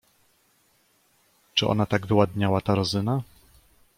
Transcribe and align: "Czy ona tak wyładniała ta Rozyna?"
"Czy 1.55 1.67
ona 1.67 1.85
tak 1.85 2.07
wyładniała 2.07 2.61
ta 2.61 2.75
Rozyna?" 2.75 3.21